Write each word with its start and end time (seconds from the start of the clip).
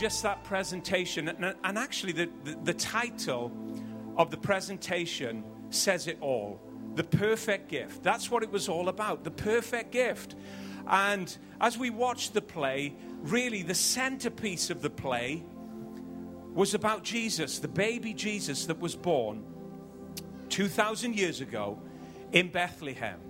just 0.00 0.22
that 0.22 0.42
presentation, 0.44 1.28
and, 1.28 1.78
actually, 1.78 2.12
the, 2.12 2.30
the, 2.44 2.58
the 2.64 2.74
title 2.74 3.52
of 4.16 4.30
the 4.30 4.38
presentation 4.38 5.44
says 5.68 6.06
it 6.06 6.16
all 6.22 6.58
the 6.94 7.04
perfect 7.04 7.68
gift. 7.68 8.02
That's 8.02 8.30
what 8.30 8.42
it 8.42 8.50
was 8.50 8.68
all 8.68 8.88
about 8.88 9.22
the 9.22 9.30
perfect 9.30 9.92
gift. 9.92 10.34
And 10.88 11.36
as 11.60 11.78
we 11.78 11.90
watched 11.90 12.34
the 12.34 12.40
play, 12.40 12.96
really 13.20 13.62
the 13.62 13.74
centerpiece 13.74 14.70
of 14.70 14.82
the 14.82 14.90
play 14.90 15.44
was 16.52 16.74
about 16.74 17.04
Jesus, 17.04 17.60
the 17.60 17.68
baby 17.68 18.12
Jesus 18.12 18.66
that 18.66 18.80
was 18.80 18.96
born 18.96 19.44
2,000 20.48 21.14
years 21.14 21.40
ago 21.40 21.78
in 22.32 22.48
Bethlehem. 22.48 23.20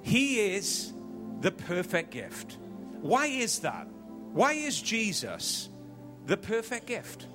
He 0.00 0.54
is 0.54 0.94
the 1.40 1.50
perfect 1.50 2.12
gift. 2.12 2.56
Why 3.02 3.26
is 3.26 3.58
that? 3.58 3.86
Why 4.32 4.52
is 4.52 4.80
Jesus 4.80 5.68
the 6.26 6.36
perfect 6.36 6.86
gift? 6.86 7.26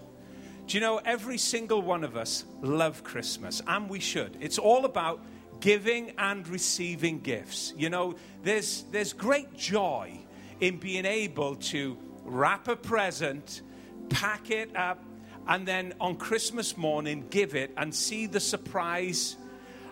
Do 0.67 0.77
you 0.77 0.81
know, 0.81 0.99
every 1.05 1.37
single 1.37 1.81
one 1.81 2.03
of 2.03 2.17
us 2.17 2.45
love 2.61 3.03
Christmas, 3.03 3.61
and 3.67 3.89
we 3.89 3.99
should. 3.99 4.37
It's 4.39 4.57
all 4.57 4.85
about 4.85 5.23
giving 5.59 6.13
and 6.17 6.47
receiving 6.47 7.19
gifts. 7.19 7.73
You 7.77 7.89
know, 7.89 8.15
there's, 8.43 8.83
there's 8.91 9.13
great 9.13 9.55
joy 9.55 10.19
in 10.59 10.77
being 10.77 11.05
able 11.05 11.55
to 11.55 11.97
wrap 12.23 12.67
a 12.67 12.75
present, 12.75 13.61
pack 14.09 14.49
it 14.49 14.75
up, 14.75 15.03
and 15.47 15.67
then 15.67 15.93
on 15.99 16.15
Christmas 16.15 16.75
morning 16.77 17.25
give 17.29 17.55
it 17.55 17.71
and 17.77 17.93
see 17.93 18.25
the 18.25 18.39
surprise 18.39 19.35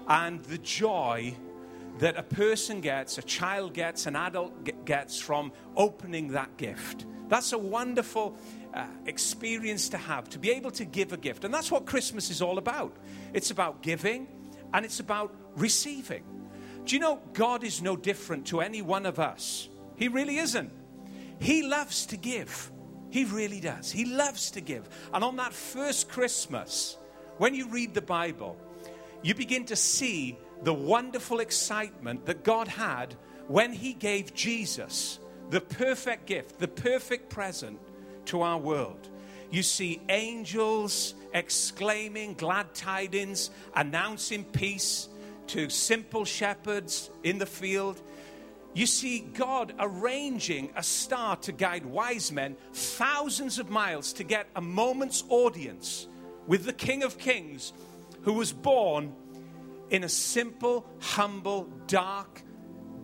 and 0.08 0.44
the 0.46 0.58
joy 0.58 1.36
that 2.00 2.18
a 2.18 2.24
person 2.24 2.82
gets, 2.82 3.18
a 3.18 3.22
child 3.22 3.74
gets, 3.74 4.06
an 4.06 4.16
adult 4.16 4.86
gets 4.86 5.20
from 5.20 5.52
opening 5.76 6.30
that 6.30 6.58
gift. 6.58 7.06
That's 7.28 7.54
a 7.54 7.58
wonderful 7.58 8.38
uh, 8.74 8.86
experience 9.06 9.90
to 9.90 9.98
have, 9.98 10.30
to 10.30 10.40
be 10.40 10.52
able 10.52 10.72
to 10.72 10.86
give 10.86 11.14
a 11.14 11.18
gift. 11.18 11.46
And 11.46 11.54
that's 11.54 11.72
what 11.72 11.86
Christmas 11.86 12.30
is 12.30 12.42
all 12.42 12.58
about. 12.58 12.96
It's 13.34 13.52
about 13.52 13.82
giving 13.82 14.28
and 14.74 14.86
it's 14.86 15.00
about 15.00 15.36
receiving. 15.56 16.24
Do 16.86 16.96
you 16.96 17.00
know 17.00 17.22
God 17.34 17.64
is 17.64 17.82
no 17.82 17.96
different 17.96 18.48
to 18.48 18.62
any 18.62 18.82
one 18.82 19.06
of 19.06 19.20
us? 19.20 19.70
He 19.96 20.08
really 20.08 20.38
isn't. 20.38 20.72
He 21.40 21.64
loves 21.64 22.08
to 22.08 22.18
give. 22.18 22.72
He 23.10 23.26
really 23.26 23.60
does. 23.60 23.92
He 23.92 24.06
loves 24.06 24.52
to 24.52 24.62
give. 24.62 24.90
And 25.14 25.24
on 25.24 25.36
that 25.38 25.54
first 25.54 26.10
Christmas, 26.10 26.98
when 27.38 27.54
you 27.54 27.68
read 27.68 27.94
the 27.94 28.02
Bible, 28.02 28.58
you 29.22 29.36
begin 29.36 29.66
to 29.66 29.76
see 29.76 30.38
the 30.64 30.74
wonderful 30.74 31.40
excitement 31.40 32.26
that 32.26 32.44
God 32.44 32.68
had 32.68 33.16
when 33.48 33.74
He 33.74 33.94
gave 33.94 34.34
Jesus 34.34 35.20
the 35.50 35.62
perfect 35.62 36.26
gift, 36.26 36.60
the 36.60 36.68
perfect 36.68 37.30
present 37.30 37.80
to 38.26 38.42
our 38.42 38.58
world. 38.58 39.10
You 39.52 39.62
see 39.62 40.02
angels 40.10 41.14
exclaiming 41.34 42.34
glad 42.34 42.74
tidings, 42.74 43.52
announcing 43.76 44.46
peace 44.46 45.10
to 45.48 45.70
simple 45.70 46.26
shepherds 46.26 47.10
in 47.24 47.38
the 47.38 47.46
field. 47.46 48.02
You 48.74 48.88
see 48.88 49.20
God 49.20 49.76
arranging 49.78 50.72
a 50.76 50.82
star 50.82 51.36
to 51.38 51.52
guide 51.52 51.86
wise 51.86 52.32
men 52.32 52.56
thousands 52.74 53.60
of 53.60 53.70
miles 53.70 54.14
to 54.14 54.24
get 54.24 54.48
a 54.56 54.62
moment's 54.62 55.24
audience 55.30 56.08
with 56.48 56.66
the 56.66 56.74
King 56.74 57.04
of 57.04 57.18
Kings 57.20 57.74
who 58.24 58.34
was 58.34 58.52
born 58.52 59.14
in 59.94 60.04
a 60.04 60.10
simple, 60.10 60.86
humble, 61.00 61.70
dark, 61.86 62.42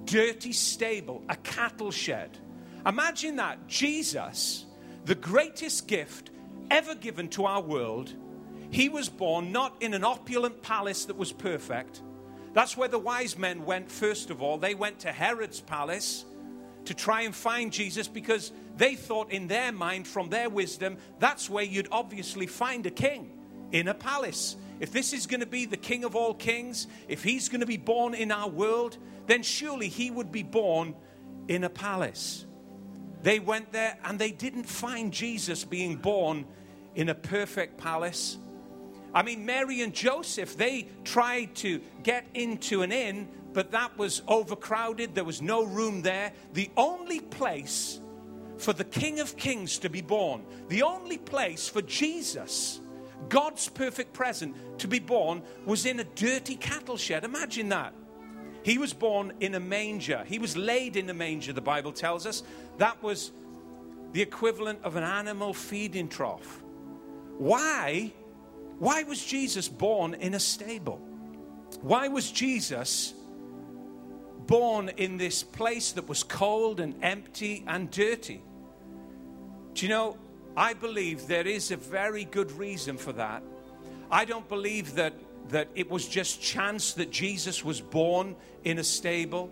dirty 0.05 0.51
stable, 0.51 1.23
a 1.29 1.35
cattle 1.37 1.91
shed. 1.91 2.37
Imagine 2.85 3.35
that. 3.35 3.67
Jesus, 3.67 4.65
the 5.05 5.13
greatest 5.13 5.87
gift 5.87 6.31
ever 6.71 6.95
given 6.95 7.29
to 7.29 7.45
our 7.45 7.61
world, 7.61 8.11
he 8.71 8.89
was 8.89 9.07
born 9.07 9.51
not 9.51 9.75
in 9.81 9.93
an 9.93 10.03
opulent 10.03 10.63
palace 10.63 11.05
that 11.05 11.15
was 11.15 11.31
perfect. 11.31 12.01
That's 12.53 12.75
where 12.75 12.89
the 12.89 12.97
wise 12.97 13.37
men 13.37 13.65
went, 13.65 13.91
first 13.91 14.31
of 14.31 14.41
all. 14.41 14.57
They 14.57 14.73
went 14.73 14.99
to 15.01 15.11
Herod's 15.11 15.61
palace 15.61 16.25
to 16.85 16.95
try 16.95 17.21
and 17.21 17.35
find 17.35 17.71
Jesus 17.71 18.07
because 18.07 18.51
they 18.77 18.95
thought, 18.95 19.31
in 19.31 19.47
their 19.47 19.71
mind, 19.71 20.07
from 20.07 20.29
their 20.29 20.49
wisdom, 20.49 20.97
that's 21.19 21.51
where 21.51 21.63
you'd 21.63 21.89
obviously 21.91 22.47
find 22.47 22.87
a 22.87 22.91
king 22.91 23.31
in 23.71 23.87
a 23.87 23.93
palace. 23.93 24.55
If 24.79 24.91
this 24.91 25.13
is 25.13 25.27
going 25.27 25.41
to 25.41 25.45
be 25.45 25.65
the 25.65 25.77
king 25.77 26.03
of 26.03 26.15
all 26.15 26.33
kings, 26.33 26.87
if 27.07 27.23
he's 27.23 27.49
going 27.49 27.59
to 27.59 27.67
be 27.67 27.77
born 27.77 28.13
in 28.13 28.31
our 28.31 28.49
world, 28.49 28.97
then 29.27 29.43
surely 29.43 29.89
he 29.89 30.09
would 30.09 30.31
be 30.31 30.43
born 30.43 30.95
in 31.47 31.63
a 31.63 31.69
palace. 31.69 32.45
They 33.21 33.39
went 33.39 33.73
there 33.73 33.97
and 34.05 34.17
they 34.17 34.31
didn't 34.31 34.63
find 34.63 35.11
Jesus 35.11 35.65
being 35.65 35.97
born 35.97 36.45
in 36.95 37.09
a 37.09 37.15
perfect 37.15 37.77
palace. 37.77 38.37
I 39.13 39.23
mean, 39.23 39.45
Mary 39.45 39.81
and 39.81 39.93
Joseph, 39.93 40.55
they 40.55 40.87
tried 41.03 41.55
to 41.55 41.81
get 42.03 42.25
into 42.33 42.81
an 42.81 42.91
inn, 42.91 43.27
but 43.53 43.71
that 43.71 43.97
was 43.97 44.21
overcrowded. 44.27 45.15
There 45.15 45.23
was 45.23 45.41
no 45.41 45.65
room 45.65 46.03
there. 46.03 46.31
The 46.53 46.69
only 46.77 47.19
place 47.19 47.99
for 48.57 48.71
the 48.71 48.83
King 48.83 49.19
of 49.19 49.35
Kings 49.35 49.79
to 49.79 49.89
be 49.89 50.01
born, 50.01 50.45
the 50.67 50.83
only 50.83 51.17
place 51.17 51.67
for 51.67 51.81
Jesus 51.81 52.79
God's 53.27 53.67
perfect 53.67 54.13
present 54.13 54.55
to 54.79 54.87
be 54.87 54.99
born 54.99 55.41
was 55.65 55.85
in 55.85 55.99
a 55.99 56.03
dirty 56.03 56.55
cattle 56.55 56.97
shed. 56.97 57.23
Imagine 57.23 57.69
that. 57.69 57.93
He 58.63 58.77
was 58.77 58.93
born 58.93 59.33
in 59.39 59.55
a 59.55 59.59
manger. 59.59 60.23
He 60.25 60.39
was 60.39 60.55
laid 60.55 60.95
in 60.95 61.09
a 61.09 61.13
manger, 61.13 61.53
the 61.53 61.61
Bible 61.61 61.91
tells 61.91 62.25
us. 62.25 62.43
That 62.77 63.01
was 63.03 63.31
the 64.11 64.21
equivalent 64.21 64.79
of 64.83 64.95
an 64.95 65.03
animal 65.03 65.53
feeding 65.53 66.07
trough. 66.07 66.63
Why? 67.37 68.11
Why 68.79 69.03
was 69.03 69.23
Jesus 69.23 69.67
born 69.67 70.13
in 70.13 70.33
a 70.33 70.39
stable? 70.39 70.97
Why 71.81 72.07
was 72.07 72.31
Jesus 72.31 73.13
born 74.47 74.89
in 74.97 75.17
this 75.17 75.43
place 75.43 75.91
that 75.91 76.09
was 76.09 76.23
cold 76.23 76.79
and 76.79 76.95
empty 77.03 77.63
and 77.67 77.91
dirty? 77.91 78.41
Do 79.73 79.85
you 79.85 79.89
know, 79.89 80.17
I 80.55 80.73
believe 80.73 81.27
there 81.27 81.47
is 81.47 81.71
a 81.71 81.77
very 81.77 82.25
good 82.25 82.51
reason 82.51 82.97
for 82.97 83.13
that. 83.13 83.43
I 84.11 84.25
don't 84.25 84.47
believe 84.49 84.95
that, 84.95 85.13
that 85.49 85.69
it 85.75 85.89
was 85.89 86.07
just 86.07 86.41
chance 86.41 86.93
that 86.93 87.11
Jesus 87.11 87.63
was 87.63 87.79
born 87.79 88.35
in 88.63 88.79
a 88.79 88.83
stable. 88.83 89.51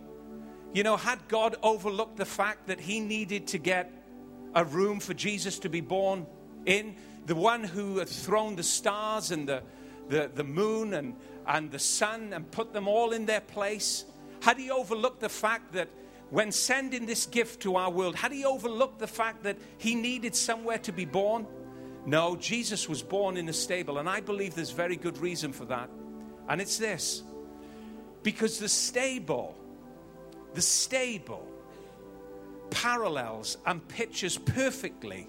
You 0.74 0.84
know, 0.84 0.98
had 0.98 1.20
God 1.28 1.56
overlooked 1.64 2.18
the 2.18 2.26
fact 2.26 2.68
that 2.68 2.80
he 2.80 3.00
needed 3.00 3.48
to 3.48 3.58
get 3.58 3.92
a 4.56 4.66
room 4.66 5.00
for 5.00 5.14
Jesus 5.14 5.60
to 5.60 5.70
be 5.70 5.82
born 5.82 6.26
in, 6.66 6.96
the 7.26 7.36
one 7.36 7.64
who 7.64 8.00
had 8.00 8.10
thrown 8.10 8.56
the 8.56 8.64
stars 8.64 9.32
and 9.32 9.48
the, 9.48 9.62
the, 10.10 10.32
the 10.34 10.44
moon 10.44 10.94
and, 10.94 11.16
and 11.46 11.72
the 11.72 11.80
sun 11.80 12.34
and 12.34 12.50
put 12.52 12.74
them 12.74 12.88
all 12.88 13.12
in 13.12 13.26
their 13.26 13.42
place, 13.42 14.06
had 14.42 14.58
he 14.58 14.72
overlooked 14.72 15.20
the 15.20 15.30
fact 15.30 15.74
that 15.74 15.90
when 16.30 16.52
sending 16.52 17.06
this 17.06 17.26
gift 17.26 17.62
to 17.62 17.76
our 17.78 17.90
world, 17.90 18.16
had 18.16 18.32
he 18.32 18.44
overlooked 18.44 19.00
the 19.00 19.08
fact 19.08 19.44
that 19.44 19.58
he 19.78 19.96
needed 19.96 20.36
somewhere 20.36 20.78
to 20.80 20.92
be 20.92 21.06
born? 21.06 21.48
No, 22.06 22.36
Jesus 22.36 22.88
was 22.90 23.02
born 23.02 23.38
in 23.38 23.48
a 23.50 23.54
stable, 23.54 23.98
and 23.98 24.10
I 24.10 24.20
believe 24.20 24.56
there's 24.56 24.72
very 24.72 24.96
good 24.96 25.18
reason 25.18 25.54
for 25.54 25.66
that. 25.66 25.90
And 26.50 26.62
it's 26.62 26.78
this 26.78 27.24
because 28.24 28.60
the 28.60 28.70
stable, 28.70 29.56
the 30.54 30.62
stable 30.62 31.48
parallels 32.70 33.58
and 33.66 33.86
pictures 33.88 34.38
perfectly 34.38 35.28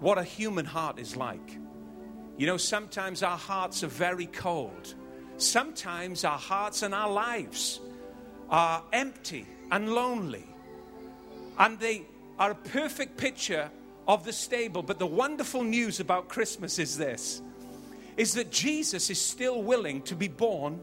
what 0.00 0.18
a 0.18 0.24
human 0.24 0.64
heart 0.64 0.98
is 0.98 1.16
like. 1.16 1.58
You 2.38 2.46
know, 2.46 2.56
sometimes 2.56 3.22
our 3.22 3.36
hearts 3.36 3.84
are 3.84 3.88
very 3.88 4.26
cold. 4.26 4.94
Sometimes 5.36 6.24
our 6.24 6.38
hearts 6.38 6.82
and 6.82 6.94
our 6.94 7.10
lives 7.10 7.80
are 8.48 8.82
empty 8.92 9.46
and 9.72 9.92
lonely. 9.92 10.44
And 11.58 11.80
they 11.80 12.02
are 12.38 12.52
a 12.52 12.54
perfect 12.54 13.16
picture 13.16 13.70
of 14.06 14.24
the 14.24 14.32
stable. 14.32 14.82
But 14.82 14.98
the 14.98 15.06
wonderful 15.06 15.64
news 15.64 15.98
about 15.98 16.28
Christmas 16.28 16.78
is 16.78 16.96
this 16.96 17.42
is 18.18 18.34
that 18.34 18.50
Jesus 18.50 19.08
is 19.08 19.18
still 19.18 19.62
willing 19.62 20.02
to 20.02 20.14
be 20.14 20.28
born 20.28 20.78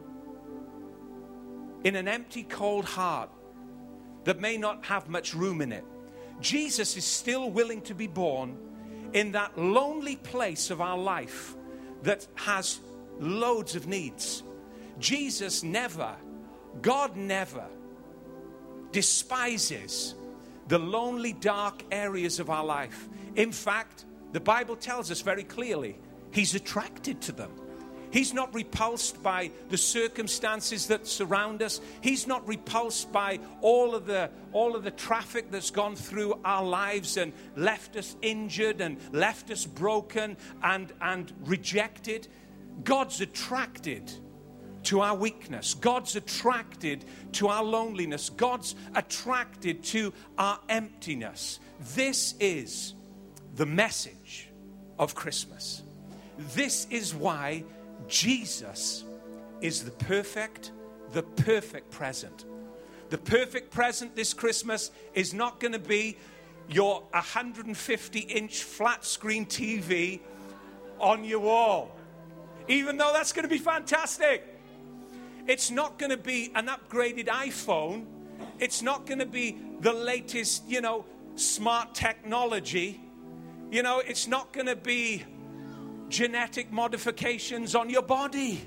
in 1.84 1.96
an 1.96 2.08
empty, 2.08 2.42
cold 2.42 2.84
heart 2.84 3.30
that 4.24 4.40
may 4.40 4.58
not 4.58 4.84
have 4.86 5.08
much 5.08 5.36
room 5.36 5.62
in 5.62 5.72
it. 5.72 5.86
Jesus 6.42 6.98
is 6.98 7.06
still 7.06 7.52
willing 7.52 7.82
to 7.82 7.94
be 7.94 8.08
born 8.08 8.58
in 9.14 9.32
that 9.34 9.56
lonely 9.60 10.16
place 10.16 10.72
of 10.72 10.82
our 10.82 10.98
life 10.98 11.56
that 12.02 12.26
has 12.34 12.80
loads 13.20 13.76
of 13.76 13.86
needs. 13.86 14.42
Jesus 14.98 15.62
never, 15.62 16.16
God 16.82 17.16
never 17.16 17.66
despises 18.92 20.16
the 20.68 20.80
lonely, 20.80 21.34
dark 21.34 21.84
areas 21.92 22.40
of 22.40 22.50
our 22.50 22.64
life. 22.64 23.10
In 23.36 23.52
fact, 23.52 24.06
the 24.32 24.40
Bible 24.40 24.76
tells 24.76 25.12
us 25.12 25.22
very 25.22 25.44
clearly 25.44 25.98
He's 26.32 26.54
attracted 26.54 27.22
to 27.22 27.32
them. 27.32 27.52
He's 28.12 28.34
not 28.34 28.54
repulsed 28.56 29.22
by 29.22 29.52
the 29.70 29.78
circumstances 29.78 30.88
that 30.88 31.06
surround 31.06 31.62
us. 31.62 31.80
He's 32.02 32.26
not 32.26 32.48
repulsed 32.48 33.12
by 33.12 33.40
all 33.62 33.94
of 33.94 34.08
the 34.08 34.32
all 34.52 34.76
of 34.76 34.84
the 34.84 34.92
traffic 34.92 35.52
that's 35.52 35.70
gone 35.70 35.96
through 35.96 36.40
our 36.44 36.66
lives 36.66 37.18
and 37.18 37.34
left 37.56 37.96
us 37.96 38.16
injured 38.22 38.82
and 38.82 38.98
left 39.12 39.52
us 39.52 39.66
broken 39.66 40.38
and, 40.64 40.92
and 41.02 41.32
rejected. 41.46 42.28
God's 42.84 43.22
attracted 43.22 44.12
to 44.90 45.02
our 45.02 45.14
weakness. 45.14 45.76
God's 45.76 46.16
attracted 46.16 47.06
to 47.34 47.48
our 47.48 47.64
loneliness. 47.64 48.32
God's 48.32 48.74
attracted 48.96 49.84
to 49.84 50.12
our 50.36 50.60
emptiness. 50.68 51.60
This 51.94 52.34
is 52.40 52.96
the 53.54 53.68
message 53.68 54.50
of 54.98 55.14
Christmas. 55.14 55.84
This 56.56 56.88
is 56.90 57.14
why 57.14 57.66
Jesus 58.08 59.04
is 59.62 59.84
the 59.84 59.92
perfect, 59.92 60.72
the 61.12 61.22
perfect 61.22 61.92
present. 61.92 62.46
The 63.12 63.20
perfect 63.20 63.70
present 63.70 64.16
this 64.16 64.34
Christmas 64.34 64.90
is 65.14 65.36
not 65.36 65.60
going 65.60 65.74
to 65.74 65.80
be 65.80 66.18
your 66.68 67.04
150 67.12 68.20
inch 68.22 68.64
flat 68.64 69.06
screen 69.06 69.46
TV 69.46 70.20
on 71.00 71.24
your 71.24 71.42
wall, 71.42 71.96
even 72.68 72.98
though 72.98 73.12
that's 73.14 73.34
going 73.34 73.44
to 73.44 73.50
be 73.50 73.60
fantastic. 73.60 74.56
It's 75.50 75.72
not 75.72 75.98
going 75.98 76.12
to 76.12 76.18
be 76.18 76.52
an 76.54 76.68
upgraded 76.68 77.26
iPhone. 77.26 78.06
It's 78.60 78.84
not 78.84 79.08
going 79.08 79.18
to 79.18 79.26
be 79.26 79.58
the 79.80 79.92
latest, 79.92 80.68
you 80.68 80.80
know, 80.80 81.06
smart 81.34 81.96
technology. 81.96 83.02
You 83.72 83.82
know, 83.82 83.98
it's 83.98 84.28
not 84.28 84.54
going 84.54 84.68
to 84.68 84.76
be 84.76 85.24
genetic 86.08 86.72
modifications 86.72 87.74
on 87.74 87.90
your 87.90 88.04
body. 88.04 88.62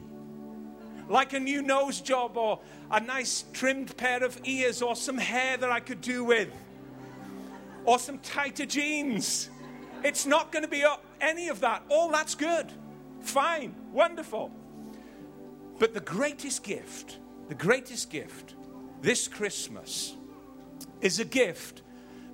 Like 1.08 1.34
a 1.34 1.38
new 1.38 1.62
nose 1.62 2.00
job 2.00 2.36
or 2.36 2.58
a 2.90 2.98
nice 2.98 3.44
trimmed 3.52 3.96
pair 3.96 4.24
of 4.24 4.40
ears 4.42 4.82
or 4.82 4.96
some 4.96 5.18
hair 5.18 5.56
that 5.56 5.70
I 5.70 5.78
could 5.78 6.00
do 6.00 6.24
with 6.24 6.50
or 7.84 8.00
some 8.00 8.18
tighter 8.18 8.66
jeans. 8.66 9.50
It's 10.02 10.26
not 10.26 10.50
going 10.50 10.64
to 10.64 10.68
be 10.68 10.84
any 11.20 11.46
of 11.46 11.60
that. 11.60 11.84
All 11.88 12.10
that's 12.10 12.34
good. 12.34 12.72
Fine. 13.20 13.72
Wonderful. 13.92 14.50
But 15.82 15.94
the 15.94 16.00
greatest 16.00 16.62
gift, 16.62 17.18
the 17.48 17.56
greatest 17.56 18.08
gift 18.08 18.54
this 19.00 19.26
Christmas 19.26 20.14
is 21.00 21.18
a 21.18 21.24
gift 21.24 21.82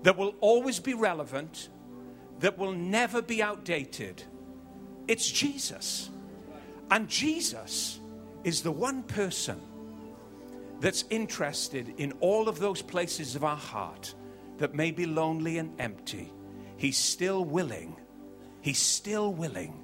that 0.03 0.19
will 0.19 0.35
always 0.43 0.81
be 0.81 0.93
relevant, 0.93 1.71
that 2.41 2.59
will 2.59 2.73
never 2.73 3.23
be 3.23 3.43
outdated 3.43 4.23
it's 5.07 5.31
Jesus. 5.31 6.11
And 6.91 7.09
Jesus 7.09 8.01
is 8.45 8.61
the 8.61 8.71
one 8.71 9.03
person 9.03 9.59
that's 10.81 11.07
interested 11.09 11.95
in 11.97 12.13
all 12.21 12.51
of 12.51 12.59
those 12.59 12.83
places 12.83 13.35
of 13.35 13.45
our 13.45 13.57
heart 13.57 14.15
that 14.59 14.75
may 14.75 14.91
be 14.91 15.07
lonely 15.07 15.57
and 15.57 15.73
empty. 15.81 16.31
He's 16.77 16.99
still 16.99 17.47
willing, 17.47 17.97
He's 18.61 18.79
still 18.79 19.33
willing 19.33 19.83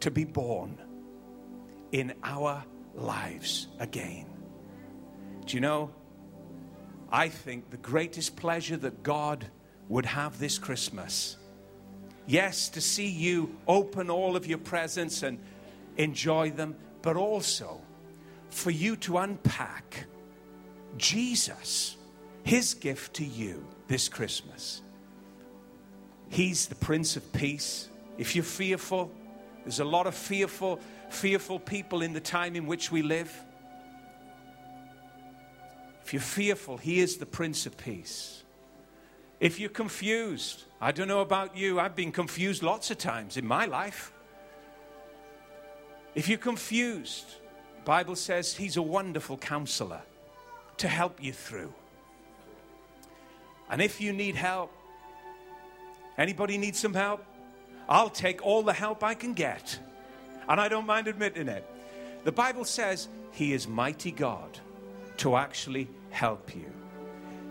to 0.00 0.10
be 0.10 0.24
born 0.24 0.80
in 1.92 2.14
our 2.24 2.64
lives 2.94 3.68
again. 3.78 4.26
Do 5.46 5.56
you 5.56 5.60
know? 5.60 5.90
I 7.10 7.28
think 7.28 7.70
the 7.70 7.76
greatest 7.76 8.36
pleasure 8.36 8.76
that 8.78 9.02
God 9.02 9.46
would 9.88 10.06
have 10.06 10.38
this 10.38 10.58
Christmas 10.58 11.36
Yes, 12.26 12.68
to 12.70 12.80
see 12.80 13.08
you 13.08 13.56
open 13.66 14.10
all 14.10 14.36
of 14.36 14.46
your 14.46 14.58
presents 14.58 15.22
and 15.22 15.38
enjoy 15.96 16.50
them, 16.50 16.76
but 17.02 17.16
also 17.16 17.80
for 18.50 18.70
you 18.70 18.96
to 18.96 19.18
unpack 19.18 20.06
Jesus, 20.96 21.96
his 22.44 22.74
gift 22.74 23.14
to 23.14 23.24
you 23.24 23.66
this 23.88 24.08
Christmas. 24.08 24.82
He's 26.28 26.66
the 26.66 26.74
Prince 26.76 27.16
of 27.16 27.32
Peace. 27.32 27.88
If 28.18 28.36
you're 28.36 28.44
fearful, 28.44 29.10
there's 29.64 29.80
a 29.80 29.84
lot 29.84 30.06
of 30.06 30.14
fearful, 30.14 30.80
fearful 31.12 31.58
people 31.58 32.02
in 32.02 32.12
the 32.12 32.20
time 32.20 32.56
in 32.56 32.66
which 32.66 32.90
we 32.90 33.02
live. 33.02 33.32
If 36.04 36.12
you're 36.12 36.22
fearful, 36.22 36.76
He 36.76 37.00
is 37.00 37.16
the 37.16 37.26
Prince 37.26 37.66
of 37.66 37.76
Peace. 37.76 38.42
If 39.40 39.58
you're 39.58 39.70
confused, 39.70 40.64
I 40.80 40.92
don't 40.92 41.08
know 41.08 41.20
about 41.20 41.56
you, 41.56 41.80
I've 41.80 41.96
been 41.96 42.12
confused 42.12 42.62
lots 42.62 42.90
of 42.90 42.98
times 42.98 43.36
in 43.36 43.46
my 43.46 43.66
life. 43.66 44.12
If 46.14 46.28
you're 46.28 46.38
confused, 46.38 47.26
Bible 47.84 48.16
says 48.16 48.54
he's 48.54 48.76
a 48.76 48.82
wonderful 48.82 49.36
counselor 49.36 50.02
to 50.76 50.88
help 50.88 51.22
you 51.22 51.32
through. 51.32 51.72
And 53.70 53.80
if 53.80 54.00
you 54.00 54.12
need 54.12 54.36
help, 54.36 54.70
anybody 56.18 56.58
need 56.58 56.76
some 56.76 56.94
help? 56.94 57.24
I'll 57.88 58.10
take 58.10 58.44
all 58.44 58.62
the 58.62 58.72
help 58.72 59.02
I 59.02 59.14
can 59.14 59.32
get. 59.32 59.78
And 60.48 60.60
I 60.60 60.68
don't 60.68 60.86
mind 60.86 61.08
admitting 61.08 61.48
it. 61.48 61.64
The 62.24 62.32
Bible 62.32 62.64
says 62.64 63.08
he 63.32 63.52
is 63.52 63.66
mighty 63.66 64.12
God 64.12 64.58
to 65.18 65.36
actually 65.36 65.88
help 66.10 66.54
you. 66.54 66.70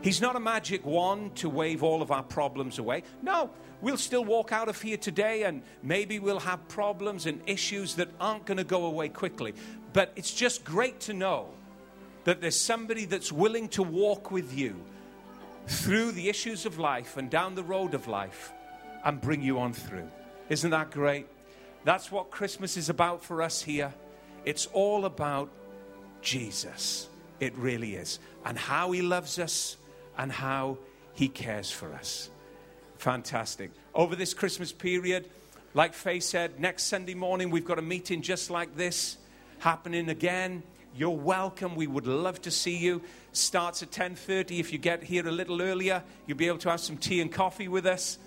He's 0.01 0.21
not 0.21 0.35
a 0.35 0.39
magic 0.39 0.85
wand 0.85 1.35
to 1.37 1.49
wave 1.49 1.83
all 1.83 2.01
of 2.01 2.11
our 2.11 2.23
problems 2.23 2.79
away. 2.79 3.03
No, 3.21 3.51
we'll 3.81 3.97
still 3.97 4.25
walk 4.25 4.51
out 4.51 4.67
of 4.67 4.81
here 4.81 4.97
today 4.97 5.43
and 5.43 5.61
maybe 5.83 6.19
we'll 6.19 6.39
have 6.39 6.67
problems 6.67 7.27
and 7.27 7.41
issues 7.45 7.95
that 7.95 8.09
aren't 8.19 8.45
going 8.45 8.57
to 8.57 8.63
go 8.63 8.85
away 8.85 9.09
quickly. 9.09 9.53
But 9.93 10.11
it's 10.15 10.33
just 10.33 10.63
great 10.63 10.99
to 11.01 11.13
know 11.13 11.49
that 12.23 12.41
there's 12.41 12.59
somebody 12.59 13.05
that's 13.05 13.31
willing 13.31 13.67
to 13.69 13.83
walk 13.83 14.31
with 14.31 14.57
you 14.57 14.75
through 15.67 16.11
the 16.11 16.29
issues 16.29 16.65
of 16.65 16.79
life 16.79 17.17
and 17.17 17.29
down 17.29 17.55
the 17.55 17.63
road 17.63 17.93
of 17.93 18.07
life 18.07 18.51
and 19.03 19.21
bring 19.21 19.41
you 19.41 19.59
on 19.59 19.73
through. 19.73 20.09
Isn't 20.49 20.71
that 20.71 20.91
great? 20.91 21.27
That's 21.83 22.11
what 22.11 22.31
Christmas 22.31 22.77
is 22.77 22.89
about 22.89 23.23
for 23.23 23.41
us 23.41 23.61
here. 23.61 23.93
It's 24.45 24.67
all 24.67 25.05
about 25.05 25.49
Jesus. 26.21 27.07
It 27.39 27.55
really 27.55 27.95
is. 27.95 28.19
And 28.45 28.57
how 28.57 28.91
he 28.91 29.01
loves 29.01 29.39
us 29.39 29.77
and 30.17 30.31
how 30.31 30.77
He 31.13 31.27
cares 31.27 31.71
for 31.71 31.93
us. 31.93 32.29
Fantastic. 32.97 33.71
Over 33.95 34.15
this 34.15 34.33
Christmas 34.33 34.71
period, 34.71 35.29
like 35.73 35.93
Faye 35.93 36.19
said, 36.19 36.59
next 36.59 36.83
Sunday 36.83 37.15
morning 37.15 37.49
we've 37.49 37.65
got 37.65 37.79
a 37.79 37.81
meeting 37.81 38.21
just 38.21 38.51
like 38.51 38.75
this 38.75 39.17
happening 39.59 40.09
again. 40.09 40.63
You're 40.95 41.09
welcome. 41.09 41.75
We 41.75 41.87
would 41.87 42.05
love 42.05 42.41
to 42.43 42.51
see 42.51 42.77
you. 42.77 43.01
Starts 43.31 43.81
at 43.81 43.91
10:30. 43.91 44.59
If 44.59 44.73
you 44.73 44.77
get 44.77 45.03
here 45.03 45.25
a 45.27 45.31
little 45.31 45.61
earlier, 45.61 46.03
you'll 46.27 46.37
be 46.37 46.47
able 46.47 46.57
to 46.59 46.69
have 46.69 46.81
some 46.81 46.97
tea 46.97 47.21
and 47.21 47.31
coffee 47.31 47.67
with 47.67 47.85
us. 47.85 48.17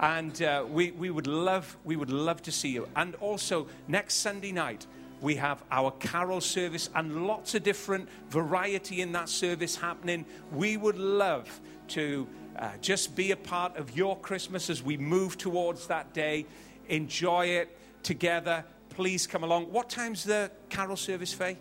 And 0.00 0.40
uh, 0.42 0.64
we, 0.68 0.90
we 0.92 1.10
would 1.10 1.26
love 1.26 1.76
we 1.84 1.96
would 1.96 2.10
love 2.10 2.42
to 2.42 2.52
see 2.52 2.70
you. 2.70 2.88
And 2.96 3.14
also 3.16 3.68
next 3.88 4.14
Sunday 4.14 4.52
night, 4.52 4.86
we 5.20 5.36
have 5.36 5.62
our 5.70 5.92
carol 5.92 6.40
service 6.40 6.90
and 6.94 7.26
lots 7.26 7.54
of 7.54 7.62
different 7.62 8.08
variety 8.28 9.00
in 9.00 9.12
that 9.12 9.28
service 9.28 9.76
happening. 9.76 10.26
We 10.50 10.76
would 10.76 10.98
love 10.98 11.60
to 11.88 12.26
uh, 12.58 12.70
just 12.80 13.14
be 13.14 13.30
a 13.30 13.36
part 13.36 13.76
of 13.76 13.96
your 13.96 14.18
Christmas 14.18 14.68
as 14.68 14.82
we 14.82 14.96
move 14.96 15.38
towards 15.38 15.86
that 15.86 16.12
day. 16.12 16.46
Enjoy 16.88 17.46
it 17.46 17.76
together. 18.02 18.64
Please 18.90 19.26
come 19.26 19.44
along. 19.44 19.72
What 19.72 19.88
time's 19.88 20.24
the 20.24 20.50
carol 20.68 20.96
service, 20.96 21.32
Faye? 21.32 21.56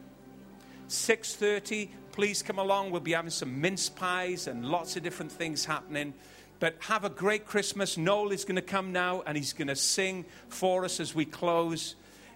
6.30. 0.89 1.89
Please 2.11 2.43
come 2.43 2.59
along. 2.59 2.91
We'll 2.91 3.00
be 3.00 3.13
having 3.13 3.31
some 3.31 3.61
mince 3.61 3.88
pies 3.88 4.47
and 4.47 4.65
lots 4.65 4.97
of 4.97 5.03
different 5.03 5.31
things 5.31 5.63
happening. 5.63 6.13
But 6.62 6.75
have 6.82 7.03
a 7.03 7.10
great 7.10 7.48
Christmas. 7.48 7.98
Noel 7.98 8.32
is 8.32 8.46
going 8.46 8.56
to 8.56 8.62
come 8.62 8.91
now 8.91 9.24
and 9.25 9.36
he's 9.36 9.51
going 9.51 9.68
to 9.70 9.75
sing 9.75 10.25
for 10.48 10.86
us 10.86 11.00
as 11.00 11.15
we 11.15 11.25
close 11.25 11.96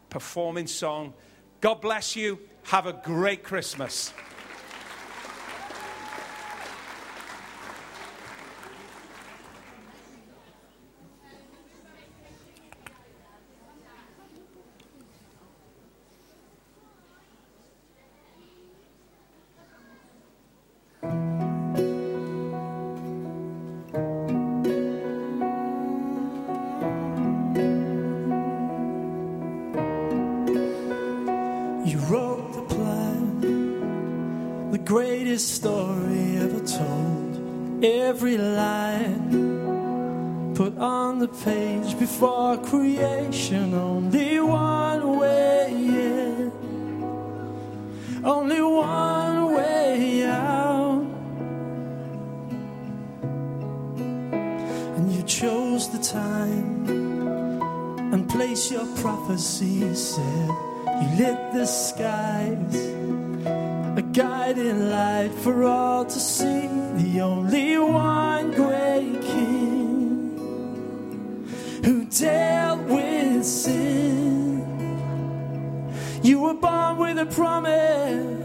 performing 0.10 0.66
song. 0.66 1.14
God 1.62 1.80
bless 1.80 2.16
you. 2.16 2.40
Have 2.64 2.88
a 2.88 2.94
great 2.94 3.44
Christmas. 3.44 4.12
You 31.86 32.00
wrote 32.00 32.52
the 32.52 32.64
plan, 32.74 34.72
the 34.72 34.80
greatest 34.80 35.54
story 35.54 36.38
ever 36.38 36.60
told. 36.66 37.86
Every 37.86 38.40
line 38.40 40.56
put 40.56 40.76
on 40.80 41.20
the 41.20 41.28
page 41.28 42.00
before 42.00 42.58
creation, 42.58 43.76
only 43.76 44.40
one 44.40 45.20
way 45.20 45.68
in, 45.70 46.52
only 48.24 48.62
one 48.62 49.54
way 49.54 50.26
out. 50.26 51.06
And 54.96 55.14
you 55.14 55.22
chose 55.22 55.92
the 55.92 56.00
time 56.00 56.90
and 58.12 58.28
place 58.28 58.72
your 58.72 58.88
prophecy, 58.96 59.94
said. 59.94 60.75
You 61.02 61.08
lit 61.18 61.52
the 61.54 61.66
skies, 61.66 62.76
a 63.98 64.04
guiding 64.14 64.90
light 64.90 65.32
for 65.44 65.66
all 65.66 66.06
to 66.06 66.20
see. 66.20 66.70
The 66.96 67.22
only 67.22 67.78
one 67.78 68.52
great 68.52 69.22
King 69.22 70.38
who 71.84 72.06
dealt 72.06 72.82
with 72.82 73.46
sin. 73.46 74.64
You 76.24 76.40
were 76.40 76.54
born 76.54 76.98
with 76.98 77.20
a 77.20 77.26
promise. 77.26 78.45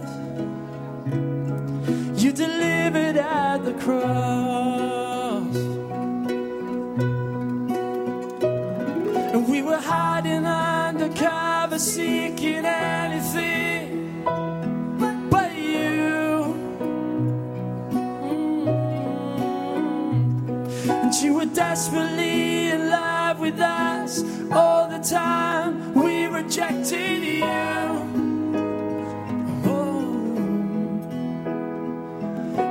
Desperately 21.90 22.68
in 22.68 22.88
love 22.88 23.40
with 23.40 23.59
us 23.61 24.23
all 24.52 24.88
the 24.88 24.99
time. 24.99 25.94
We 25.94 26.26
rejected 26.26 27.23
you. 27.25 27.44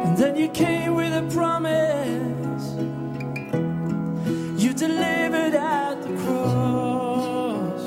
And 0.04 0.18
then 0.18 0.36
you 0.38 0.48
came 0.50 0.96
with 0.96 1.14
a 1.14 1.28
promise. 1.34 2.66
You 4.62 4.74
delivered 4.74 5.54
at 5.56 6.02
the 6.02 6.16
cross. 6.24 7.84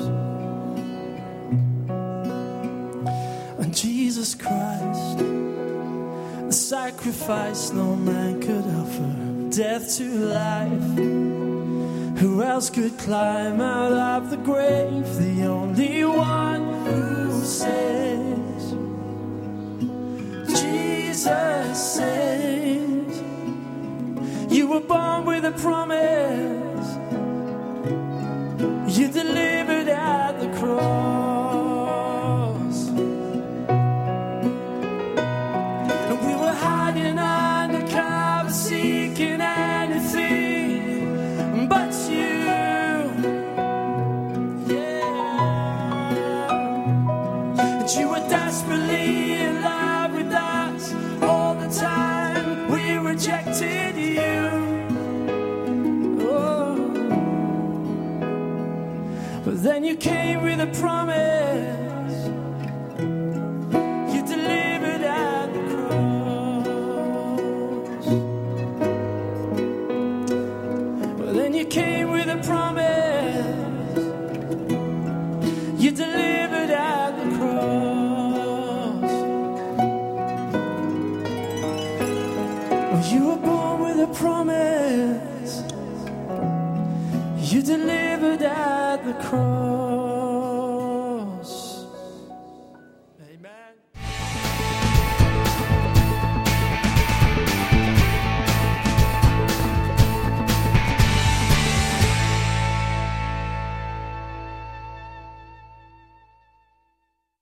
And 3.59 3.75
Jesus 3.75 4.35
Christ, 4.35 5.17
the 5.17 6.51
sacrifice 6.51 7.71
no 7.71 7.95
man 7.95 8.39
could 8.39 8.65
offer, 8.81 9.55
death 9.55 9.97
to 9.97 10.05
life. 10.09 11.12
Who 12.23 12.41
else 12.41 12.69
could 12.69 12.97
climb 12.99 13.59
out 13.59 13.91
of 13.91 14.29
the 14.29 14.37
grave? 14.37 15.05
The 15.17 15.43
only 15.43 16.05
one 16.05 16.85
who 16.85 17.43
says, 17.43 18.75
Jesus 20.61 21.93
says, 21.95 23.21
You 24.49 24.67
were 24.67 24.79
born 24.79 25.25
with 25.25 25.43
a 25.43 25.51
promise. 25.51 26.87
You 28.97 29.09
delivered 29.09 29.89
at 29.89 30.39
the 30.39 30.47
cross. 30.57 31.69
We 36.25 36.35
were 36.41 36.55
hiding 36.67 37.19
under 37.19 37.85
seeking 38.49 39.41
anything 39.41 39.52
But 59.45 59.61
then 59.61 59.83
you 59.83 59.97
came 59.97 60.41
with 60.43 60.61
a 60.61 60.67
promise. 60.67 62.27
You 64.13 64.21
delivered 64.25 65.03
at 65.03 65.53
the 65.53 65.59
cross. 65.71 66.85
But 71.17 71.33
then 71.33 71.53
you 71.53 71.65
came 71.65 72.11
with 72.11 72.27
a 72.29 72.37
promise. 72.37 73.57
You 75.77 75.91
delivered 75.91 76.69
at 76.69 77.11
the 77.19 77.25
cross. 77.35 79.11
Well, 82.91 83.05
you 83.13 83.21
were 83.27 83.41
born 83.47 83.81
with 83.81 83.99
a 83.99 84.11
promise. 84.13 85.63
You 87.51 87.61
delivered 87.61 88.03
the 89.03 89.13
cross. 89.15 89.62